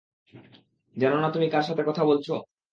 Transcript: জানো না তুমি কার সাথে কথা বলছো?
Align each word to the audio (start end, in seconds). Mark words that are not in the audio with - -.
জানো 0.95 1.17
না 1.17 1.27
তুমি 1.29 1.47
কার 1.49 1.63
সাথে 1.63 1.83
কথা 1.89 2.03
বলছো? 2.05 2.33